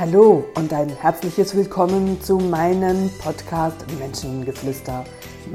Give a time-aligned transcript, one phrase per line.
[0.00, 5.04] Hallo und ein herzliches Willkommen zu meinem Podcast Menschengeflüster.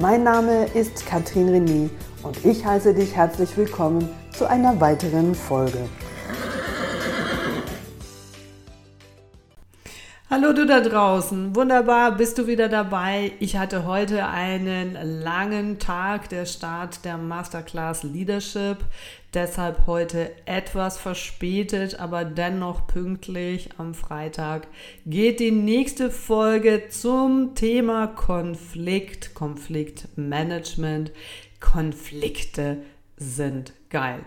[0.01, 1.89] Mein Name ist Katrin René
[2.23, 5.87] und ich heiße dich herzlich willkommen zu einer weiteren Folge.
[10.29, 13.32] Hallo du da draußen, wunderbar, bist du wieder dabei.
[13.39, 18.79] Ich hatte heute einen langen Tag, der Start der Masterclass Leadership,
[19.33, 24.68] deshalb heute etwas verspätet, aber dennoch pünktlich am Freitag
[25.06, 31.11] geht die nächste Folge zum Thema Konflikt, Konfliktmanagement.
[31.59, 32.78] Konflikte
[33.17, 34.25] sind geil.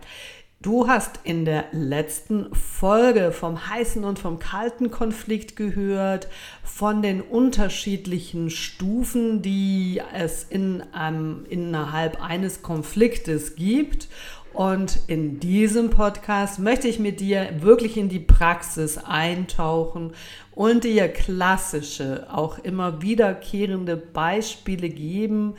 [0.62, 6.28] Du hast in der letzten Folge vom heißen und vom kalten Konflikt gehört,
[6.64, 14.08] von den unterschiedlichen Stufen, die es in einem, innerhalb eines Konfliktes gibt.
[14.56, 20.12] Und in diesem Podcast möchte ich mit dir wirklich in die Praxis eintauchen
[20.54, 25.56] und dir klassische, auch immer wiederkehrende Beispiele geben,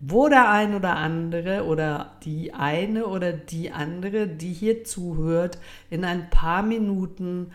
[0.00, 5.58] wo der ein oder andere oder die eine oder die andere, die hier zuhört,
[5.90, 7.50] in ein paar Minuten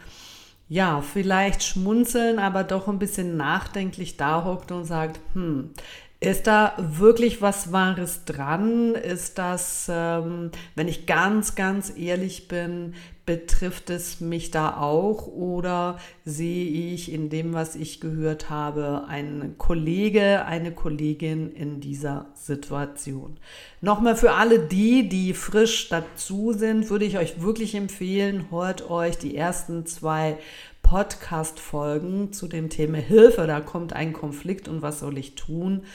[0.70, 5.72] ja, vielleicht schmunzeln, aber doch ein bisschen nachdenklich da hockt und sagt, hm,
[6.24, 8.96] ist da wirklich was Wahres dran?
[8.96, 12.94] Ist das, ähm, wenn ich ganz, ganz ehrlich bin,
[13.26, 19.58] betrifft es mich da auch oder sehe ich in dem, was ich gehört habe, einen
[19.58, 23.38] Kollege, eine Kollegin in dieser Situation?
[23.82, 29.18] Nochmal für alle die, die frisch dazu sind, würde ich euch wirklich empfehlen, hört euch
[29.18, 30.38] die ersten zwei
[30.94, 33.48] Podcast-Folgen zu dem Thema Hilfe.
[33.48, 35.86] Da kommt ein Konflikt und was soll ich tun?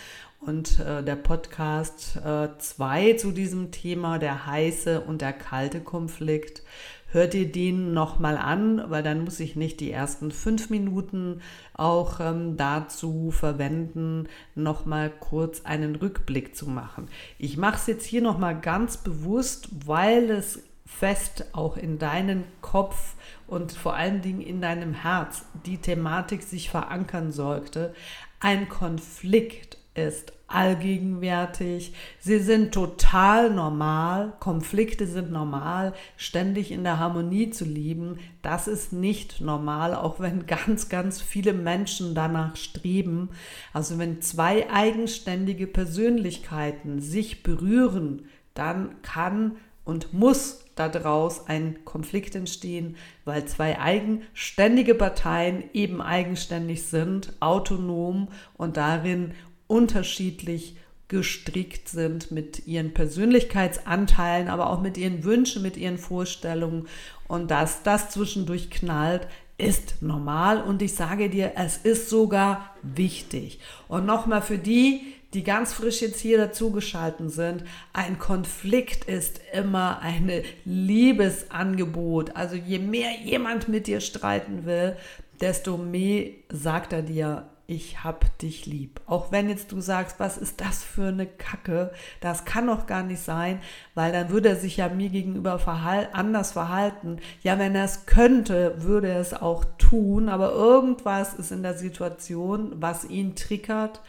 [0.40, 2.18] Und äh, der Podcast
[2.58, 6.64] 2 äh, zu diesem Thema, der heiße und der kalte Konflikt.
[7.12, 11.42] Hört ihr den nochmal an, weil dann muss ich nicht die ersten fünf Minuten
[11.74, 14.26] auch ähm, dazu verwenden,
[14.56, 17.06] nochmal kurz einen Rückblick zu machen.
[17.38, 23.14] Ich mache es jetzt hier nochmal ganz bewusst, weil es fest auch in deinen Kopf
[23.48, 27.94] und vor allen Dingen in deinem Herz die Thematik sich verankern sollte.
[28.40, 31.92] Ein Konflikt ist allgegenwärtig.
[32.20, 34.32] Sie sind total normal.
[34.40, 35.92] Konflikte sind normal.
[36.16, 41.52] Ständig in der Harmonie zu leben, das ist nicht normal, auch wenn ganz, ganz viele
[41.52, 43.30] Menschen danach streben.
[43.72, 52.96] Also wenn zwei eigenständige Persönlichkeiten sich berühren, dann kann und muss daraus ein Konflikt entstehen,
[53.24, 59.32] weil zwei eigenständige Parteien eben eigenständig sind, autonom und darin
[59.66, 60.76] unterschiedlich
[61.08, 66.86] gestrickt sind mit ihren Persönlichkeitsanteilen, aber auch mit ihren Wünschen, mit ihren Vorstellungen.
[67.26, 70.62] Und dass das zwischendurch knallt, ist normal.
[70.62, 73.58] Und ich sage dir, es ist sogar wichtig.
[73.88, 80.00] Und nochmal für die, die ganz frisch jetzt hier dazugeschalten sind, ein Konflikt ist immer
[80.00, 80.30] ein
[80.64, 82.34] Liebesangebot.
[82.34, 84.96] Also je mehr jemand mit dir streiten will,
[85.40, 89.02] desto mehr sagt er dir, ich hab dich lieb.
[89.04, 91.92] Auch wenn jetzt du sagst, was ist das für eine Kacke?
[92.22, 93.60] Das kann doch gar nicht sein,
[93.94, 97.18] weil dann würde er sich ja mir gegenüber verhal anders verhalten.
[97.42, 101.74] Ja, wenn er es könnte, würde er es auch tun, aber irgendwas ist in der
[101.74, 104.00] Situation, was ihn triggert.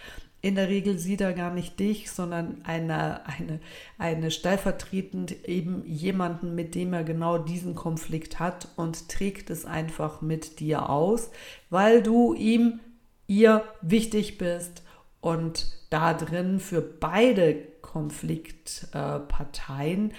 [0.42, 3.60] In der Regel sieht er gar nicht dich, sondern eine, eine,
[3.98, 10.22] eine stellvertretend eben jemanden, mit dem er genau diesen Konflikt hat und trägt es einfach
[10.22, 11.30] mit dir aus,
[11.70, 12.80] weil du ihm
[13.28, 14.84] ihr wichtig bist
[15.20, 20.14] und da drin für beide Konfliktparteien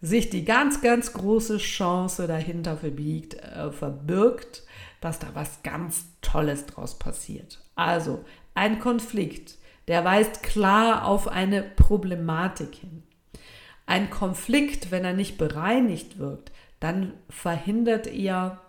[0.00, 4.62] sich die ganz, ganz große Chance dahinter verbiegt, äh, verbirgt,
[5.00, 7.62] dass da was ganz Tolles draus passiert.
[7.74, 8.24] Also
[8.54, 9.56] ein Konflikt,
[9.88, 13.02] der weist klar auf eine Problematik hin.
[13.86, 18.60] Ein Konflikt, wenn er nicht bereinigt wird, dann verhindert er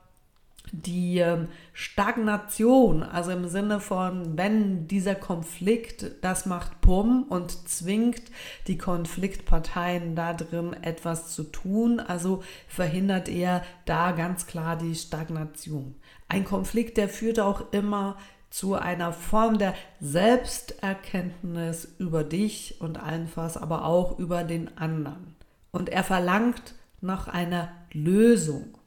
[0.72, 8.22] die ähm, Stagnation, also im Sinne von, wenn dieser Konflikt, das macht Pum und zwingt
[8.68, 15.96] die Konfliktparteien da drin etwas zu tun, also verhindert er da ganz klar die Stagnation.
[16.32, 18.16] Ein Konflikt, der führt auch immer
[18.50, 25.36] zu einer Form der Selbsterkenntnis über dich und allenfalls aber auch über den anderen.
[25.72, 28.78] Und er verlangt nach einer Lösung.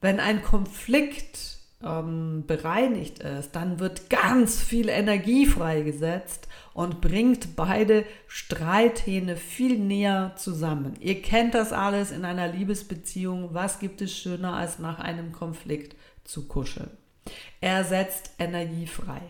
[0.00, 8.06] Wenn ein Konflikt ähm, bereinigt ist, dann wird ganz viel Energie freigesetzt und bringt beide
[8.28, 10.94] Streithähne viel näher zusammen.
[11.00, 13.50] Ihr kennt das alles in einer Liebesbeziehung.
[13.52, 15.94] Was gibt es schöner, als nach einem Konflikt
[16.26, 16.90] zu kuscheln?
[17.60, 19.20] Er setzt Energie frei.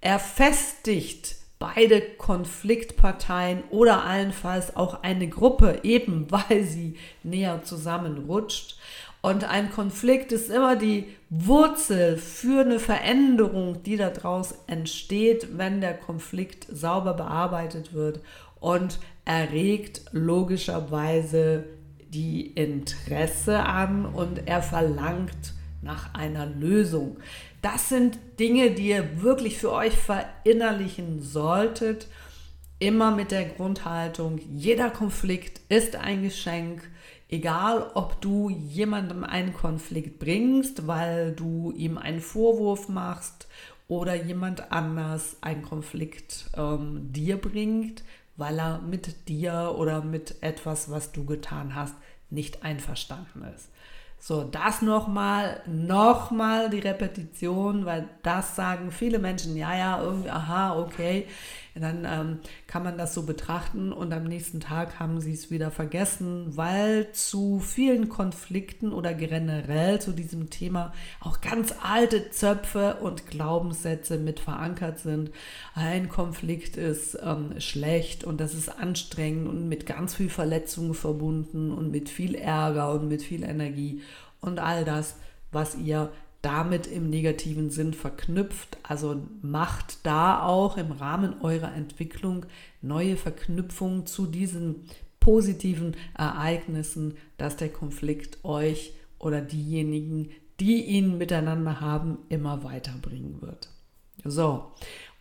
[0.00, 8.76] Er festigt beide Konfliktparteien oder allenfalls auch eine Gruppe, eben weil sie näher zusammenrutscht.
[9.22, 15.94] Und ein Konflikt ist immer die Wurzel für eine Veränderung, die daraus entsteht, wenn der
[15.94, 18.20] Konflikt sauber bearbeitet wird
[18.60, 21.64] und erregt logischerweise
[22.10, 27.18] die Interesse an und er verlangt nach einer Lösung.
[27.62, 32.08] Das sind Dinge, die ihr wirklich für euch verinnerlichen solltet.
[32.80, 36.82] Immer mit der Grundhaltung, jeder Konflikt ist ein Geschenk.
[37.28, 43.48] Egal, ob du jemandem einen Konflikt bringst, weil du ihm einen Vorwurf machst
[43.88, 48.02] oder jemand anders einen Konflikt ähm, dir bringt,
[48.36, 51.94] weil er mit dir oder mit etwas, was du getan hast,
[52.30, 53.68] nicht einverstanden ist.
[54.26, 60.78] So, das nochmal, nochmal die Repetition, weil das sagen viele Menschen, ja, ja, irgendwie, aha,
[60.78, 61.26] okay.
[61.74, 62.38] Dann ähm,
[62.68, 67.10] kann man das so betrachten und am nächsten Tag haben sie es wieder vergessen, weil
[67.12, 74.38] zu vielen Konflikten oder generell zu diesem Thema auch ganz alte Zöpfe und Glaubenssätze mit
[74.38, 75.32] verankert sind.
[75.74, 81.72] Ein Konflikt ist ähm, schlecht und das ist anstrengend und mit ganz viel Verletzungen verbunden
[81.72, 84.02] und mit viel Ärger und mit viel Energie
[84.40, 85.16] und all das,
[85.50, 86.12] was ihr
[86.44, 88.76] damit im negativen Sinn verknüpft.
[88.82, 92.44] Also macht da auch im Rahmen eurer Entwicklung
[92.82, 94.84] neue Verknüpfungen zu diesen
[95.20, 100.28] positiven Ereignissen, dass der Konflikt euch oder diejenigen,
[100.60, 103.70] die ihn miteinander haben, immer weiterbringen wird.
[104.22, 104.72] So,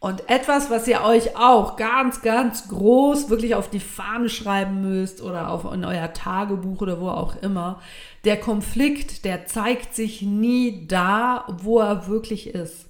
[0.04, 5.22] und etwas, was ihr euch auch ganz, ganz groß wirklich auf die Fahne schreiben müsst
[5.22, 7.80] oder auf in euer Tagebuch oder wo auch immer,
[8.26, 12.90] der Konflikt, der zeigt sich nie da, wo er wirklich ist.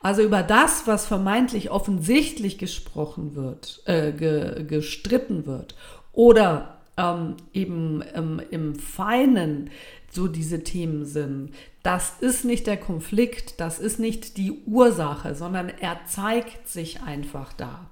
[0.00, 5.76] Also über das, was vermeintlich offensichtlich gesprochen wird, äh, ge, gestritten wird
[6.12, 9.70] oder ähm, eben ähm, im Feinen
[10.14, 11.50] so diese Themen sind.
[11.82, 17.52] Das ist nicht der Konflikt, das ist nicht die Ursache, sondern er zeigt sich einfach
[17.52, 17.90] da.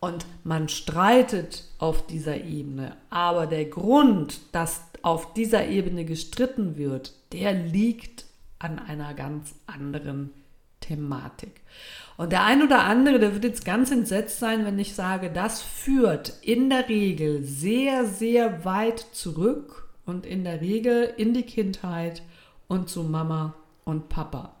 [0.00, 7.14] Und man streitet auf dieser Ebene, aber der Grund, dass auf dieser Ebene gestritten wird,
[7.32, 8.26] der liegt
[8.58, 10.30] an einer ganz anderen
[10.80, 11.62] Thematik.
[12.16, 15.62] Und der ein oder andere, der wird jetzt ganz entsetzt sein, wenn ich sage, das
[15.62, 22.22] führt in der Regel sehr, sehr weit zurück und in der Regel in die Kindheit
[22.68, 23.54] und zu Mama
[23.84, 24.54] und Papa.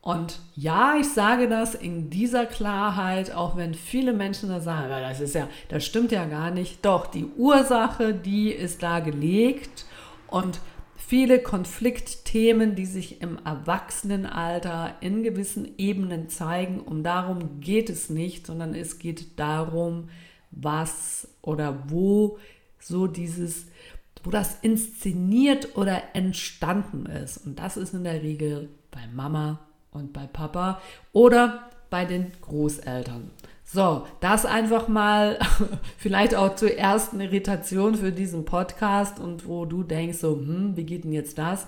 [0.00, 5.20] Und ja, ich sage das in dieser Klarheit, auch wenn viele Menschen da sagen, das
[5.20, 6.84] ist ja, das stimmt ja gar nicht.
[6.84, 9.84] Doch die Ursache, die ist da gelegt
[10.28, 10.60] und
[10.96, 18.46] viele Konfliktthemen, die sich im Erwachsenenalter in gewissen Ebenen zeigen, um darum geht es nicht,
[18.46, 20.08] sondern es geht darum,
[20.50, 22.38] was oder wo
[22.78, 23.66] so dieses
[24.24, 27.38] wo das inszeniert oder entstanden ist.
[27.46, 29.60] Und das ist in der Regel bei Mama
[29.90, 30.80] und bei Papa
[31.12, 33.30] oder bei den Großeltern.
[33.70, 35.38] So, das einfach mal
[35.98, 40.84] vielleicht auch zur ersten Irritation für diesen Podcast und wo du denkst, so, hm, wie
[40.84, 41.66] geht denn jetzt das?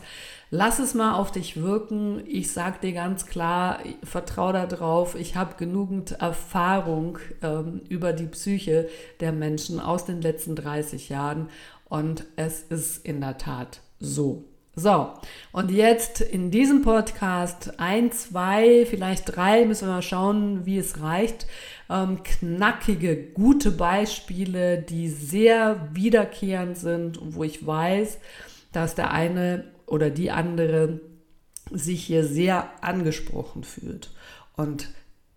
[0.50, 2.22] Lass es mal auf dich wirken.
[2.26, 5.14] Ich sag dir ganz klar, vertraue darauf.
[5.14, 8.88] Ich habe genügend Erfahrung ähm, über die Psyche
[9.20, 11.48] der Menschen aus den letzten 30 Jahren
[11.90, 14.46] und es ist in der Tat so.
[14.76, 15.12] So,
[15.52, 21.02] und jetzt in diesem Podcast ein, zwei, vielleicht drei, müssen wir mal schauen, wie es
[21.02, 21.46] reicht.
[21.90, 28.18] Ähm, knackige, gute Beispiele, die sehr wiederkehrend sind und wo ich weiß,
[28.72, 31.00] dass der eine oder die andere
[31.72, 34.12] sich hier sehr angesprochen fühlt.
[34.56, 34.88] Und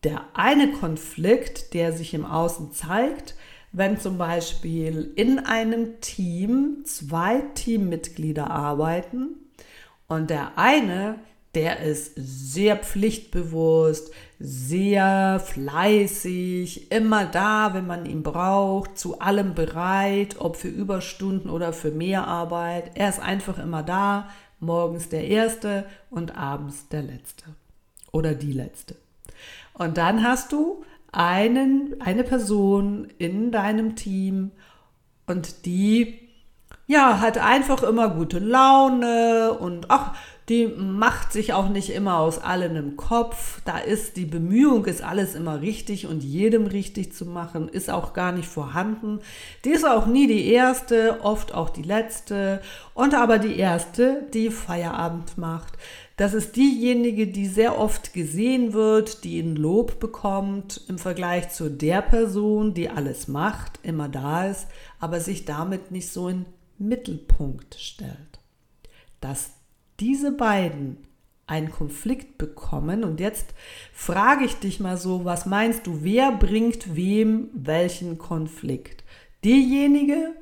[0.03, 3.35] der eine Konflikt, der sich im Außen zeigt,
[3.73, 9.29] wenn zum Beispiel in einem Team zwei Teammitglieder arbeiten
[10.07, 11.15] und der eine,
[11.55, 20.35] der ist sehr pflichtbewusst, sehr fleißig, immer da, wenn man ihn braucht, zu allem bereit,
[20.39, 22.91] ob für Überstunden oder für Mehrarbeit.
[22.95, 27.45] Er ist einfach immer da, morgens der Erste und abends der Letzte
[28.11, 28.95] oder die Letzte.
[29.73, 34.51] Und dann hast du einen, eine Person in deinem Team
[35.25, 36.19] und die
[36.85, 40.15] ja, hat einfach immer gute Laune und ach,
[40.49, 43.61] die macht sich auch nicht immer aus allem im Kopf.
[43.63, 48.11] Da ist die Bemühung, ist alles immer richtig und jedem richtig zu machen, ist auch
[48.11, 49.21] gar nicht vorhanden.
[49.63, 52.61] Die ist auch nie die erste, oft auch die letzte
[52.93, 55.77] und aber die erste, die Feierabend macht,
[56.15, 61.71] Das ist diejenige, die sehr oft gesehen wird, die ein Lob bekommt im Vergleich zu
[61.71, 64.67] der Person, die alles macht, immer da ist,
[64.99, 66.45] aber sich damit nicht so in
[66.77, 68.39] Mittelpunkt stellt.
[69.21, 69.53] Dass
[69.99, 70.97] diese beiden
[71.47, 73.53] einen Konflikt bekommen und jetzt
[73.91, 79.03] frage ich dich mal so, was meinst du, wer bringt wem welchen Konflikt?
[79.43, 80.35] Diejenige,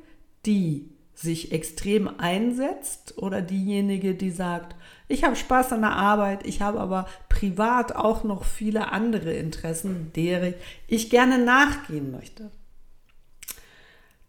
[0.46, 0.90] die
[1.22, 4.76] sich extrem einsetzt oder diejenige, die sagt,
[5.08, 10.10] ich habe Spaß an der Arbeit, ich habe aber privat auch noch viele andere Interessen,
[10.14, 10.54] deren
[10.88, 12.50] ich gerne nachgehen möchte.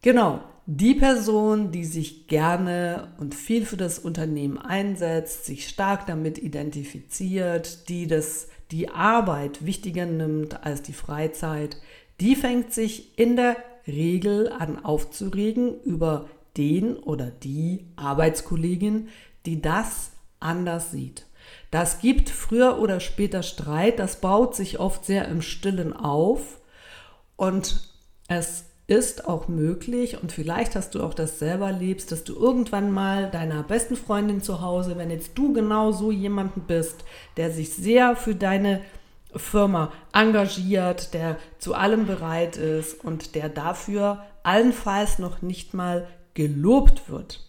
[0.01, 6.38] Genau, die Person, die sich gerne und viel für das Unternehmen einsetzt, sich stark damit
[6.38, 11.77] identifiziert, die das, die Arbeit wichtiger nimmt als die Freizeit,
[12.19, 13.57] die fängt sich in der
[13.88, 19.10] Regel an aufzuregen über den oder die Arbeitskollegin,
[19.45, 21.25] die das anders sieht.
[21.72, 26.60] Das gibt früher oder später Streit, das baut sich oft sehr im Stillen auf
[27.36, 27.89] und
[28.27, 32.91] es ist auch möglich und vielleicht hast du auch das selber erlebt, dass du irgendwann
[32.91, 37.03] mal deiner besten Freundin zu Hause, wenn jetzt du genau so jemanden bist,
[37.38, 38.81] der sich sehr für deine
[39.36, 47.09] Firma engagiert, der zu allem bereit ist und der dafür allenfalls noch nicht mal gelobt
[47.09, 47.41] wird.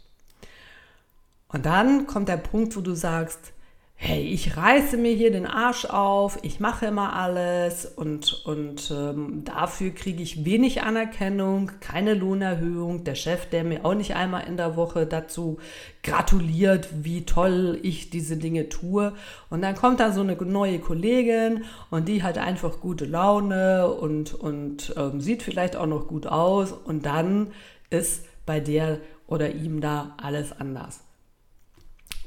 [1.48, 3.54] Und dann kommt der Punkt, wo du sagst,
[3.96, 9.44] hey, ich reiße mir hier den Arsch auf, ich mache immer alles und, und ähm,
[9.44, 13.04] dafür kriege ich wenig Anerkennung, keine Lohnerhöhung.
[13.04, 15.58] Der Chef, der mir auch nicht einmal in der Woche dazu
[16.02, 19.14] gratuliert, wie toll ich diese Dinge tue.
[19.48, 24.34] Und dann kommt da so eine neue Kollegin und die hat einfach gute Laune und,
[24.34, 27.52] und ähm, sieht vielleicht auch noch gut aus und dann
[27.90, 31.00] ist bei der oder ihm da alles anders.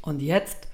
[0.02, 0.68] Und jetzt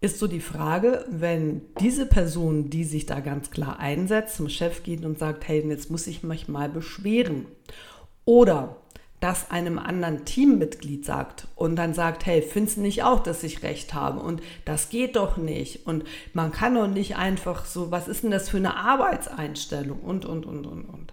[0.00, 4.82] ist so die Frage, wenn diese Person, die sich da ganz klar einsetzt, zum Chef
[4.82, 7.46] geht und sagt, hey, jetzt muss ich mich mal beschweren.
[8.24, 8.76] Oder
[9.22, 13.62] das einem anderen Teammitglied sagt und dann sagt, hey, findest du nicht auch, dass ich
[13.62, 14.18] recht habe?
[14.18, 15.86] Und das geht doch nicht.
[15.86, 20.00] Und man kann doch nicht einfach so, was ist denn das für eine Arbeitseinstellung?
[20.00, 21.12] Und, und, und, und, und.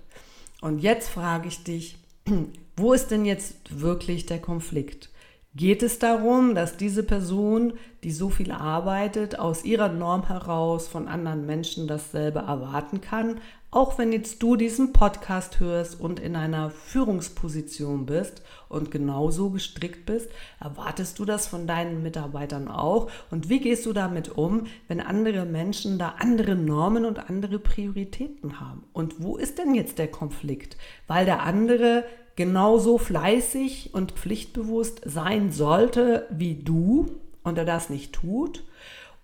[0.62, 2.00] Und jetzt frage ich dich,
[2.76, 5.10] wo ist denn jetzt wirklich der Konflikt?
[5.56, 11.08] Geht es darum, dass diese Person, die so viel arbeitet, aus ihrer Norm heraus von
[11.08, 13.42] anderen Menschen dasselbe erwarten kann?
[13.72, 20.06] Auch wenn jetzt du diesen Podcast hörst und in einer Führungsposition bist und genauso gestrickt
[20.06, 20.30] bist,
[20.60, 23.10] erwartest du das von deinen Mitarbeitern auch?
[23.32, 28.60] Und wie gehst du damit um, wenn andere Menschen da andere Normen und andere Prioritäten
[28.60, 28.84] haben?
[28.94, 30.78] Und wo ist denn jetzt der Konflikt?
[31.08, 32.06] Weil der andere
[32.40, 37.12] genauso fleißig und pflichtbewusst sein sollte wie du
[37.44, 38.64] und er das nicht tut?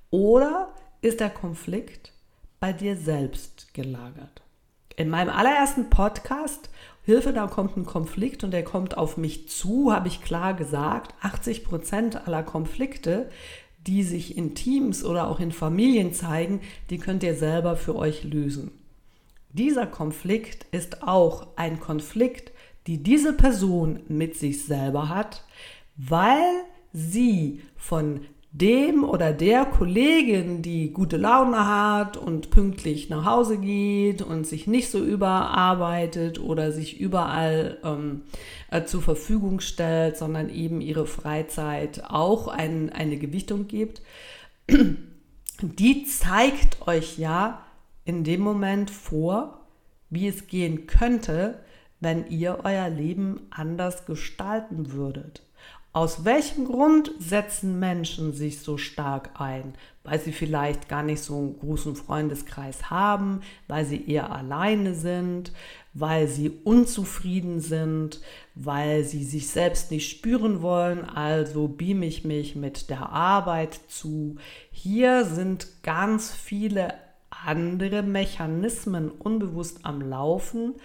[0.09, 2.11] Oder ist der Konflikt
[2.59, 4.41] bei dir selbst gelagert?
[4.97, 6.69] In meinem allerersten Podcast
[7.03, 11.15] Hilfe, da kommt ein Konflikt und der kommt auf mich zu, habe ich klar gesagt,
[11.21, 13.29] 80 Prozent aller Konflikte,
[13.87, 18.25] die sich in Teams oder auch in Familien zeigen, die könnt ihr selber für euch
[18.25, 18.71] lösen.
[19.53, 22.51] Dieser Konflikt ist auch ein Konflikt
[22.87, 25.43] die diese Person mit sich selber hat,
[25.97, 26.43] weil
[26.93, 34.21] sie von dem oder der Kollegin, die gute Laune hat und pünktlich nach Hause geht
[34.21, 38.21] und sich nicht so überarbeitet oder sich überall ähm,
[38.71, 44.01] äh, zur Verfügung stellt, sondern eben ihre Freizeit auch ein, eine Gewichtung gibt,
[45.61, 47.61] die zeigt euch ja
[48.05, 49.65] in dem Moment vor,
[50.09, 51.59] wie es gehen könnte,
[51.99, 55.41] wenn ihr euer Leben anders gestalten würdet?
[55.95, 59.75] Aus welchem Grund setzen Menschen sich so stark ein?
[60.03, 65.53] Weil sie vielleicht gar nicht so einen großen Freundeskreis haben, weil sie eher alleine sind,
[65.93, 68.19] weil sie unzufrieden sind,
[68.55, 74.35] weil sie sich selbst nicht spüren wollen, also beam ich mich mit der Arbeit zu.
[74.73, 76.93] Hier sind ganz viele
[77.29, 80.75] andere Mechanismen unbewusst am Laufen,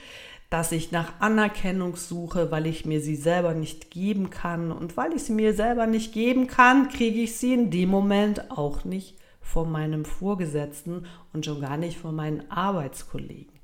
[0.51, 4.73] dass ich nach Anerkennung suche, weil ich mir sie selber nicht geben kann.
[4.73, 8.51] Und weil ich sie mir selber nicht geben kann, kriege ich sie in dem Moment
[8.51, 13.61] auch nicht von meinem Vorgesetzten und schon gar nicht von meinen Arbeitskollegen.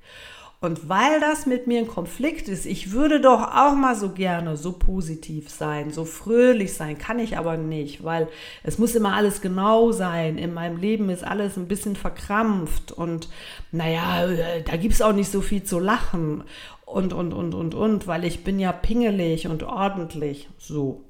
[0.59, 4.57] Und weil das mit mir ein Konflikt ist, ich würde doch auch mal so gerne
[4.57, 8.27] so positiv sein, so fröhlich sein, kann ich aber nicht, weil
[8.63, 10.39] es muss immer alles genau sein.
[10.39, 13.29] In meinem Leben ist alles ein bisschen verkrampft und
[13.71, 14.27] naja,
[14.65, 16.43] da gibt es auch nicht so viel zu lachen
[16.87, 20.49] und, und, und, und, und, weil ich bin ja pingelig und ordentlich.
[20.57, 21.05] So.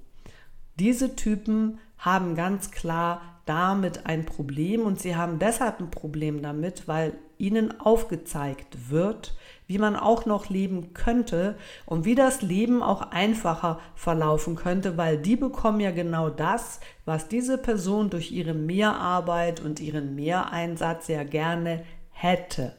[0.80, 6.88] Diese Typen haben ganz klar damit ein Problem und sie haben deshalb ein Problem damit,
[6.88, 13.11] weil ihnen aufgezeigt wird, wie man auch noch leben könnte und wie das Leben auch
[13.11, 19.61] einfacher verlaufen könnte, weil die bekommen ja genau das, was diese Person durch ihre Mehrarbeit
[19.61, 22.75] und ihren Mehreinsatz ja gerne hätte.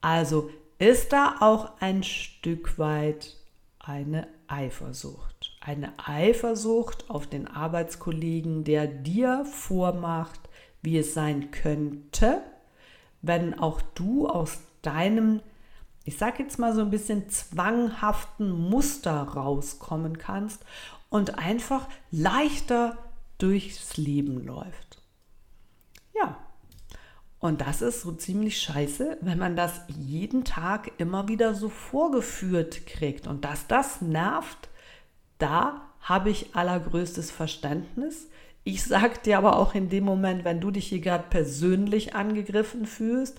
[0.00, 3.36] Also ist da auch ein Stück weit
[3.78, 5.56] eine Eifersucht.
[5.60, 10.40] Eine Eifersucht auf den Arbeitskollegen, der dir vormacht,
[10.82, 12.42] wie es sein könnte,
[13.22, 15.40] wenn auch du aus deinem
[16.06, 20.64] ich sage jetzt mal so ein bisschen zwanghaften Muster rauskommen kannst
[21.10, 22.96] und einfach leichter
[23.38, 25.02] durchs Leben läuft.
[27.46, 32.88] Und das ist so ziemlich scheiße, wenn man das jeden Tag immer wieder so vorgeführt
[32.88, 33.28] kriegt.
[33.28, 34.68] Und dass das nervt,
[35.38, 38.28] da habe ich allergrößtes Verständnis.
[38.64, 42.84] Ich sage dir aber auch in dem Moment, wenn du dich hier gerade persönlich angegriffen
[42.84, 43.38] fühlst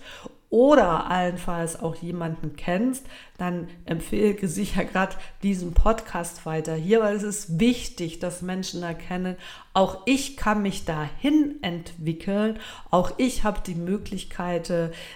[0.50, 3.04] oder allenfalls auch jemanden kennst,
[3.36, 9.36] dann empfehle sicher gerade diesen Podcast weiter hier, weil es ist wichtig, dass Menschen erkennen,
[9.74, 12.58] auch ich kann mich dahin entwickeln,
[12.90, 14.72] auch ich habe die Möglichkeit,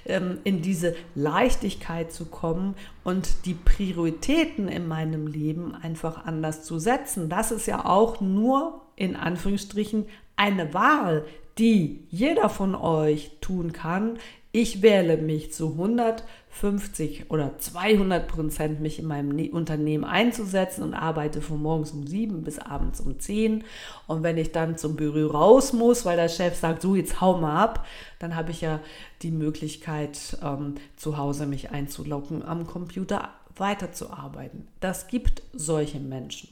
[0.07, 6.79] ähm, in diese Leichtigkeit zu kommen und die Prioritäten in meinem Leben einfach anders zu
[6.79, 7.29] setzen.
[7.29, 11.25] Das ist ja auch nur in Anführungsstrichen eine Wahl,
[11.59, 14.19] die jeder von euch tun kann,
[14.55, 20.93] ich wähle mich zu 150 oder 200 Prozent, mich in meinem ne-, Unternehmen einzusetzen und
[20.93, 23.65] arbeite von morgens um 7 bis abends um 10.
[24.07, 27.39] Und wenn ich dann zum Büro raus muss, weil der Chef sagt, so jetzt hau
[27.39, 27.87] mal ab,
[28.19, 28.81] dann habe ich ja
[29.23, 34.69] die Möglichkeit, ähm, zu Hause mich einzulocken, am Computer weiterzuarbeiten.
[34.81, 36.51] Das gibt solche Menschen.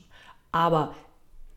[0.53, 0.95] Aber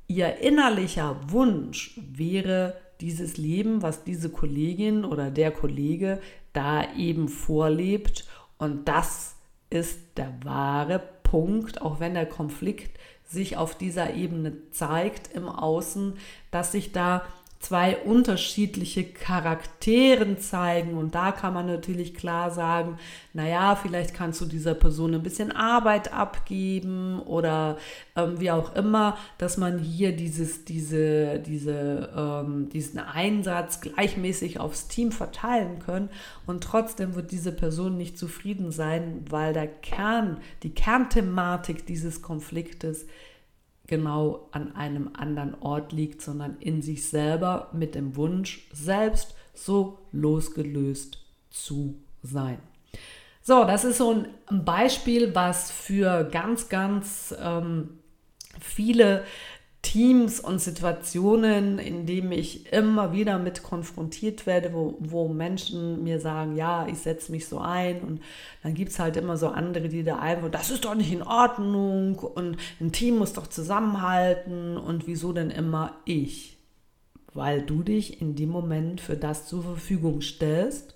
[0.07, 6.19] ihr innerlicher Wunsch wäre, dieses Leben, was diese Kollegin oder der Kollege
[6.53, 8.27] da eben vorlebt.
[8.58, 9.36] Und das
[9.69, 16.13] ist der wahre Punkt, auch wenn der Konflikt sich auf dieser Ebene zeigt im Außen,
[16.51, 17.25] dass sich da
[17.63, 20.97] zwei unterschiedliche Charakteren zeigen.
[20.97, 22.97] Und da kann man natürlich klar sagen,
[23.32, 27.78] naja, vielleicht kannst du dieser Person ein bisschen Arbeit abgeben oder
[28.17, 34.89] ähm, wie auch immer, dass man hier dieses, diese, diese, ähm, diesen Einsatz gleichmäßig aufs
[34.89, 36.10] Team verteilen kann.
[36.45, 43.06] Und trotzdem wird diese Person nicht zufrieden sein, weil der Kern, die Kernthematik dieses Konfliktes
[43.88, 50.00] genau an einem anderen Ort liegt, sondern in sich selber mit dem Wunsch, selbst so
[50.12, 52.60] losgelöst zu sein.
[53.41, 58.00] So, das ist so ein Beispiel, was für ganz, ganz ähm,
[58.60, 59.26] viele
[59.84, 66.19] Teams und Situationen, in denen ich immer wieder mit konfrontiert werde, wo, wo Menschen mir
[66.19, 68.22] sagen, ja, ich setze mich so ein und
[68.63, 71.22] dann gibt es halt immer so andere, die da einfach, das ist doch nicht in
[71.22, 76.58] Ordnung und ein Team muss doch zusammenhalten und wieso denn immer ich?
[77.34, 80.96] Weil du dich in dem Moment für das zur Verfügung stellst,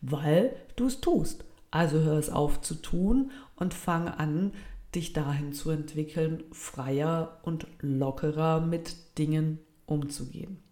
[0.00, 1.44] weil du es tust.
[1.70, 4.52] Also hör es auf zu tun und fang an,
[4.94, 10.62] dich dahin zu entwickeln, freier und lockerer mit Dingen umzugehen.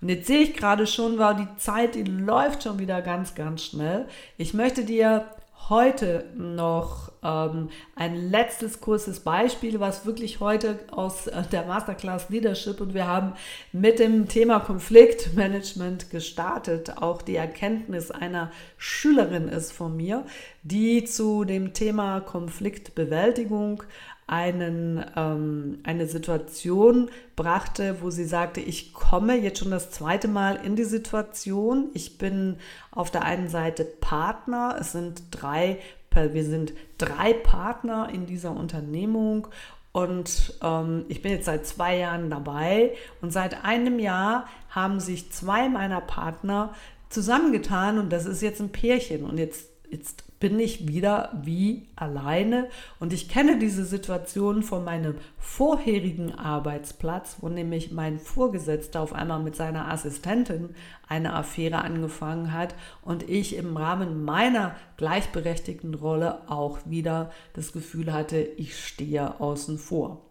[0.00, 3.64] Und jetzt sehe ich gerade schon, war die Zeit, die läuft schon wieder ganz, ganz
[3.64, 4.06] schnell.
[4.36, 5.26] Ich möchte dir
[5.68, 12.80] heute noch ähm, ein letztes kurzes Beispiel, was wirklich heute aus äh, der Masterclass Leadership
[12.80, 13.32] und wir haben
[13.72, 16.98] mit dem Thema Konfliktmanagement gestartet.
[16.98, 20.24] Auch die Erkenntnis einer Schülerin ist von mir,
[20.62, 23.82] die zu dem Thema Konfliktbewältigung
[24.26, 30.56] einen, ähm, eine Situation brachte, wo sie sagte, ich komme jetzt schon das zweite Mal
[30.64, 31.90] in die Situation.
[31.94, 32.56] Ich bin
[32.90, 35.78] auf der einen Seite Partner, es sind drei,
[36.10, 39.48] wir sind drei Partner in dieser Unternehmung.
[39.92, 42.94] Und ähm, ich bin jetzt seit zwei Jahren dabei.
[43.22, 46.74] Und seit einem Jahr haben sich zwei meiner Partner
[47.08, 47.98] zusammengetan.
[47.98, 49.24] Und das ist jetzt ein Pärchen.
[49.24, 52.68] Und jetzt, jetzt bin ich wieder wie alleine.
[53.00, 59.42] Und ich kenne diese Situation von meinem vorherigen Arbeitsplatz, wo nämlich mein Vorgesetzter auf einmal
[59.42, 60.74] mit seiner Assistentin
[61.08, 68.12] eine Affäre angefangen hat und ich im Rahmen meiner gleichberechtigten Rolle auch wieder das Gefühl
[68.12, 70.22] hatte, ich stehe außen vor.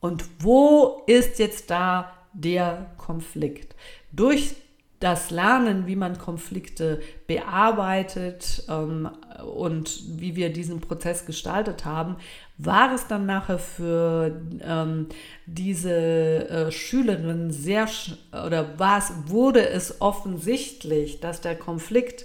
[0.00, 3.76] Und wo ist jetzt da der Konflikt?
[4.10, 4.54] Durch
[5.02, 9.08] das Lernen, wie man Konflikte bearbeitet ähm,
[9.56, 12.16] und wie wir diesen Prozess gestaltet haben,
[12.56, 15.08] war es dann nachher für ähm,
[15.46, 17.88] diese äh, Schülerin sehr,
[18.30, 22.24] oder war es, wurde es offensichtlich, dass der Konflikt,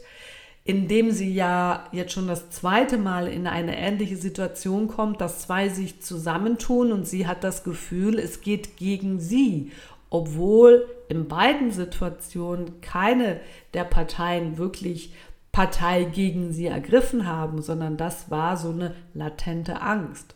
[0.64, 5.40] in dem sie ja jetzt schon das zweite Mal in eine ähnliche Situation kommt, dass
[5.40, 9.72] zwei sich zusammentun und sie hat das Gefühl, es geht gegen sie
[10.10, 13.40] obwohl in beiden Situationen keine
[13.74, 15.14] der Parteien wirklich
[15.52, 20.36] Partei gegen sie ergriffen haben, sondern das war so eine latente Angst.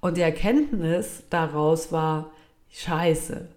[0.00, 2.32] Und die Erkenntnis daraus war
[2.70, 3.48] scheiße,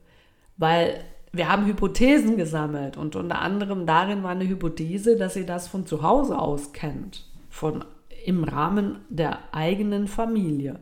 [0.57, 5.67] weil wir haben Hypothesen gesammelt und unter anderem darin war eine Hypothese, dass sie das
[5.67, 7.85] von zu Hause aus kennt, von,
[8.25, 10.79] im Rahmen der eigenen Familie.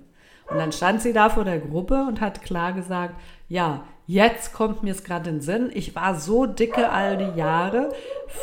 [0.50, 3.16] Und dann stand sie da vor der Gruppe und hat klar gesagt,
[3.48, 5.70] ja, Jetzt kommt mir es gerade in den Sinn.
[5.72, 7.94] Ich war so dicke all die Jahre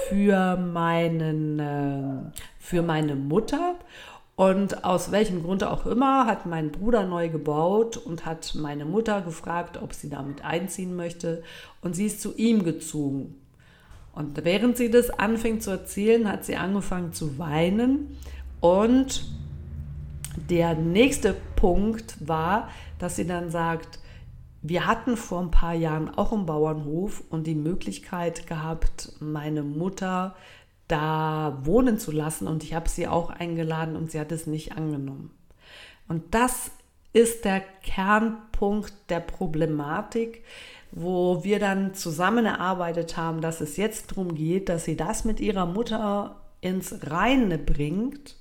[0.09, 3.75] für meinen, äh, für meine Mutter.
[4.37, 9.23] Und aus welchem Grund auch immer hat mein Bruder neu gebaut und hat meine Mutter
[9.23, 11.43] gefragt, ob sie damit einziehen möchte.
[11.81, 13.35] Und sie ist zu ihm gezogen.
[14.15, 18.17] Und während sie das anfing zu erzählen, hat sie angefangen zu weinen.
[18.61, 19.25] Und
[20.49, 23.99] der nächste Punkt war, dass sie dann sagt,
[24.63, 30.35] wir hatten vor ein paar Jahren auch einen Bauernhof und die Möglichkeit gehabt, meine Mutter
[30.89, 34.77] da wohnen zu lassen und ich habe sie auch eingeladen und sie hat es nicht
[34.77, 35.31] angenommen.
[36.09, 36.71] Und das
[37.13, 40.45] ist der Kernpunkt der Problematik,
[40.93, 45.41] wo wir dann zusammen erarbeitet haben, dass es jetzt darum geht, dass sie das mit
[45.41, 48.37] ihrer Mutter ins Reine bringt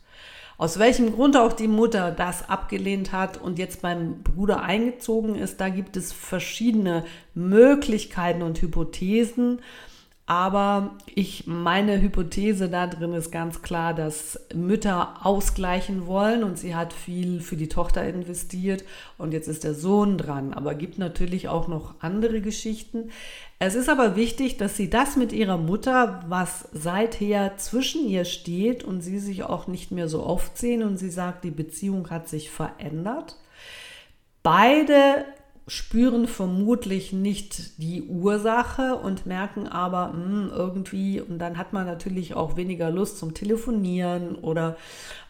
[0.57, 5.59] aus welchem Grund auch die Mutter das abgelehnt hat und jetzt beim Bruder eingezogen ist,
[5.59, 9.59] da gibt es verschiedene Möglichkeiten und Hypothesen.
[10.27, 16.73] Aber ich, meine Hypothese da drin ist ganz klar, dass Mütter ausgleichen wollen und sie
[16.73, 18.83] hat viel für die Tochter investiert
[19.19, 20.53] und jetzt ist der Sohn dran.
[20.55, 23.11] Aber gibt natürlich auch noch andere Geschichten.
[23.57, 28.83] Es ist aber wichtig, dass sie das mit ihrer Mutter, was seither zwischen ihr steht
[28.83, 32.27] und sie sich auch nicht mehr so oft sehen und sie sagt, die Beziehung hat
[32.27, 33.37] sich verändert.
[34.43, 35.25] Beide
[35.67, 41.85] spüren vermutlich nicht die Ursache und merken aber mh, hm, irgendwie, und dann hat man
[41.85, 44.75] natürlich auch weniger Lust zum Telefonieren oder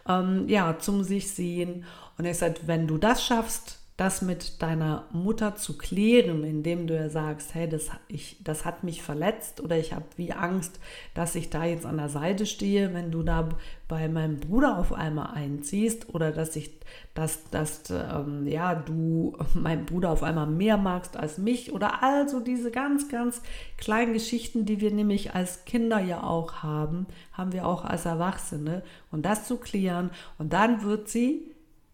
[0.09, 1.85] ähm, ja, zum sich sehen.
[2.17, 6.95] Und er sagt, wenn du das schaffst, das mit deiner Mutter zu klären, indem du
[6.95, 10.81] ja sagst, hey, das, ich, das hat mich verletzt oder ich habe wie Angst,
[11.13, 13.47] dass ich da jetzt an der Seite stehe, wenn du da
[13.88, 16.71] bei meinem Bruder auf einmal einziehst oder dass ich,
[17.13, 22.41] dass, dass ähm, ja, du meinen Bruder auf einmal mehr magst als mich oder also
[22.41, 23.41] diese ganz, ganz
[23.77, 28.84] kleinen Geschichten, die wir nämlich als Kinder ja auch haben, haben wir auch als Erwachsene.
[29.10, 30.10] Und das zu klären.
[30.38, 31.43] Und dann wird sie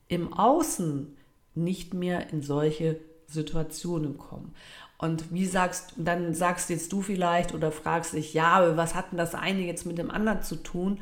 [0.07, 1.15] im Außen
[1.55, 4.53] nicht mehr in solche Situationen kommen.
[4.97, 9.17] Und wie sagst, dann sagst jetzt du vielleicht oder fragst dich, ja, was hat denn
[9.17, 10.99] das eine jetzt mit dem anderen zu tun?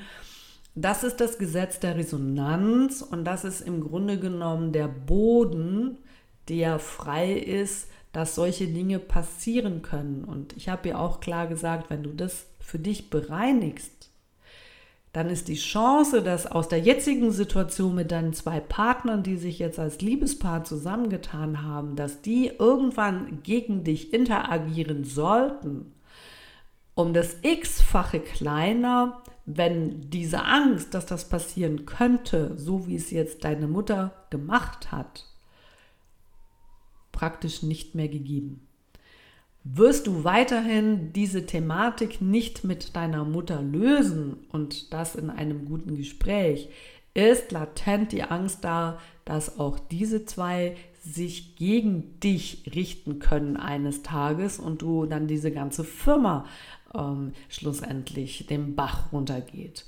[0.74, 5.98] Das ist das Gesetz der Resonanz und das ist im Grunde genommen der Boden,
[6.48, 10.24] der frei ist, dass solche Dinge passieren können.
[10.24, 13.99] Und ich habe ja auch klar gesagt, wenn du das für dich bereinigst,
[15.20, 19.60] dann ist die Chance, dass aus der jetzigen Situation mit deinen zwei Partnern, die sich
[19.60, 25.92] jetzt als Liebespaar zusammengetan haben, dass die irgendwann gegen dich interagieren sollten,
[26.96, 33.44] um das x-fache kleiner, wenn diese Angst, dass das passieren könnte, so wie es jetzt
[33.44, 35.26] deine Mutter gemacht hat,
[37.12, 38.69] praktisch nicht mehr gegeben
[39.64, 45.96] wirst du weiterhin diese Thematik nicht mit deiner Mutter lösen und das in einem guten
[45.96, 46.70] Gespräch,
[47.14, 54.04] ist latent die Angst da, dass auch diese zwei sich gegen dich richten können eines
[54.04, 56.46] Tages und du dann diese ganze Firma
[56.94, 59.86] ähm, schlussendlich dem Bach runtergeht.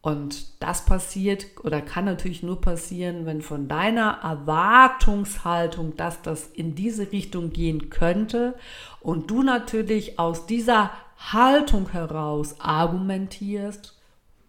[0.00, 6.74] Und das passiert oder kann natürlich nur passieren, wenn von deiner Erwartungshaltung, dass das in
[6.74, 8.54] diese Richtung gehen könnte
[9.00, 13.98] und du natürlich aus dieser Haltung heraus argumentierst,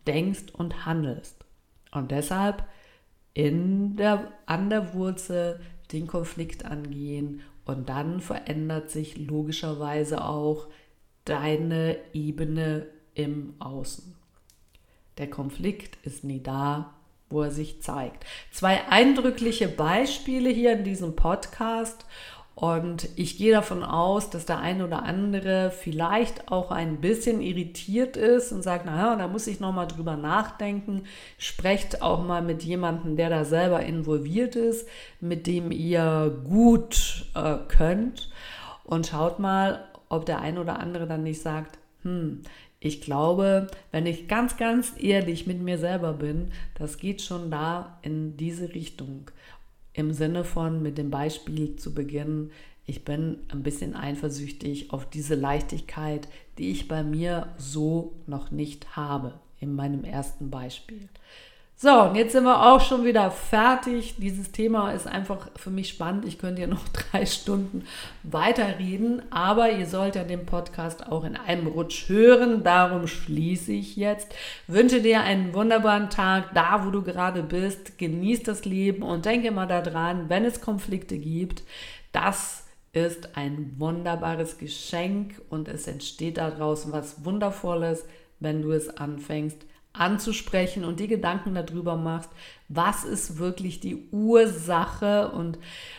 [0.06, 1.44] denkst und handelst.
[1.92, 2.64] Und deshalb
[3.34, 5.60] in der, an der Wurzel
[5.92, 10.68] den Konflikt angehen und dann verändert sich logischerweise auch
[11.26, 12.86] deine Ebene
[13.16, 14.19] im Außen.
[15.20, 16.96] Der Konflikt ist nie da,
[17.30, 18.26] wo er sich zeigt.
[18.52, 22.06] Zwei eindrückliche Beispiele hier in diesem Podcast
[22.60, 28.18] Und ich gehe davon aus, dass der eine oder andere vielleicht auch ein bisschen irritiert
[28.18, 31.04] ist und sagt, naja, da muss ich nochmal drüber nachdenken.
[31.38, 34.90] Sprecht auch mal mit jemandem, der da selber involviert ist,
[35.22, 38.30] mit dem ihr gut äh, könnt.
[38.84, 42.42] Und schaut mal, ob der eine oder andere dann nicht sagt, hm,
[42.80, 48.00] ich glaube, wenn ich ganz, ganz ehrlich mit mir selber bin, das geht schon da
[48.02, 49.32] in diese Richtung
[49.94, 52.52] im Sinne von mit dem Beispiel zu beginnen,
[52.86, 58.96] ich bin ein bisschen eifersüchtig auf diese Leichtigkeit, die ich bei mir so noch nicht
[58.96, 61.08] habe, in meinem ersten Beispiel.
[61.82, 64.16] So, und jetzt sind wir auch schon wieder fertig.
[64.18, 66.26] Dieses Thema ist einfach für mich spannend.
[66.26, 67.86] Ich könnte ja noch drei Stunden
[68.24, 72.66] weiterreden, aber ihr sollt ja den Podcast auch in einem Rutsch hören.
[72.66, 74.36] Darum schließe ich jetzt.
[74.68, 77.98] Wünsche dir einen wunderbaren Tag, da wo du gerade bist.
[77.98, 81.64] Genieß das Leben und denke mal daran, wenn es Konflikte gibt,
[82.12, 88.04] das ist ein wunderbares Geschenk und es entsteht daraus was Wundervolles,
[88.42, 92.30] wenn du es anfängst anzusprechen und die Gedanken darüber machst,
[92.68, 95.58] was ist wirklich die Ursache und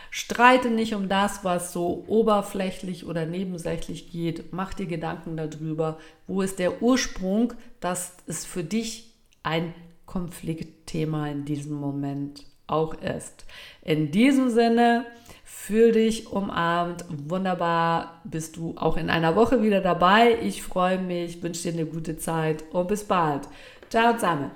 [0.09, 4.53] streite nicht um das, was so oberflächlich oder nebensächlich geht.
[4.53, 9.73] Mach dir Gedanken darüber, wo ist der Ursprung, dass es für dich ein
[10.05, 13.45] Konfliktthema in diesem Moment auch ist.
[13.81, 15.05] In diesem Sinne,
[15.43, 17.05] fühl dich umarmt.
[17.27, 20.37] Wunderbar, bist du auch in einer Woche wieder dabei.
[20.41, 23.47] Ich freue mich, wünsche dir eine gute Zeit und bis bald.
[23.91, 24.51] Ciao zusammen.